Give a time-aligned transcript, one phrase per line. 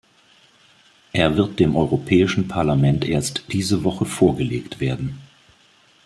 [1.13, 5.19] Er wird dem Europäischen Parlament erst diese Woche vorgelegt werden.